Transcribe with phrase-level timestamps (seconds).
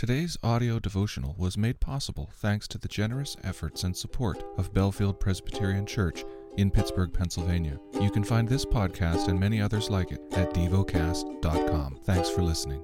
[0.00, 5.20] Today's audio devotional was made possible thanks to the generous efforts and support of Bellefield
[5.20, 6.24] Presbyterian Church
[6.56, 7.78] in Pittsburgh, Pennsylvania.
[8.00, 11.98] You can find this podcast and many others like it at devocast.com.
[12.04, 12.82] Thanks for listening.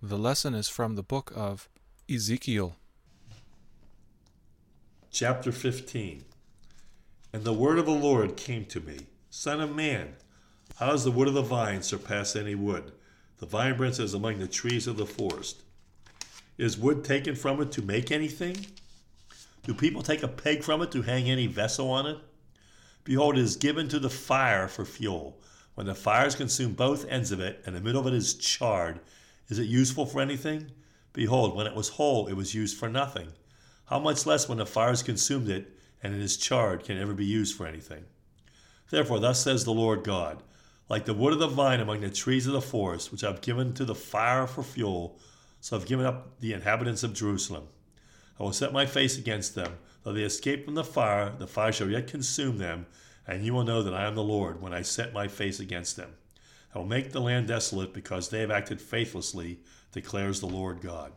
[0.00, 1.68] The lesson is from the book of
[2.10, 2.76] Ezekiel.
[5.10, 6.24] Chapter 15
[7.34, 10.14] And the word of the Lord came to me Son of man,
[10.76, 12.92] how does the wood of the vine surpass any wood?
[13.36, 15.63] The vine branch is among the trees of the forest.
[16.56, 18.66] Is wood taken from it to make anything?
[19.64, 22.18] Do people take a peg from it to hang any vessel on it?
[23.02, 25.40] Behold, it is given to the fire for fuel.
[25.74, 29.00] When the fires consume both ends of it, and the middle of it is charred,
[29.48, 30.70] is it useful for anything?
[31.12, 33.28] Behold, when it was whole, it was used for nothing.
[33.86, 37.14] How much less when the fires consumed it, and it is charred, can it ever
[37.14, 38.04] be used for anything?
[38.90, 40.42] Therefore, thus says the Lord God
[40.88, 43.40] Like the wood of the vine among the trees of the forest, which I have
[43.40, 45.18] given to the fire for fuel,
[45.64, 47.68] so I have given up the inhabitants of Jerusalem.
[48.38, 49.78] I will set my face against them.
[50.02, 52.84] Though they escape from the fire, the fire shall yet consume them,
[53.26, 55.96] and you will know that I am the Lord when I set my face against
[55.96, 56.16] them.
[56.74, 61.14] I will make the land desolate because they have acted faithlessly, declares the Lord God.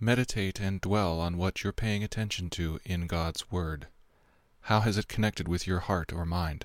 [0.00, 3.88] Meditate and dwell on what you're paying attention to in God's Word.
[4.62, 6.64] How has it connected with your heart or mind?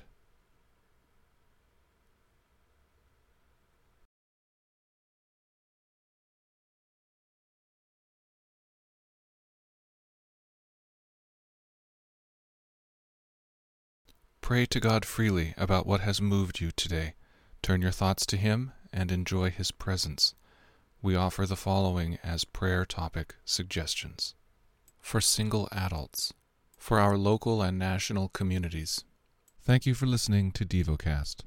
[14.50, 17.14] Pray to God freely about what has moved you today.
[17.62, 20.34] Turn your thoughts to Him and enjoy His presence.
[21.00, 24.34] We offer the following as prayer topic suggestions
[24.98, 26.32] for single adults,
[26.76, 29.04] for our local and national communities.
[29.62, 31.42] Thank you for listening to DevoCast.